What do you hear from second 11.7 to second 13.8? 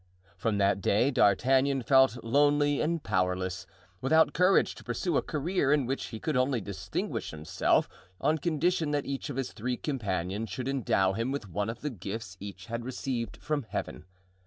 the gifts each had received from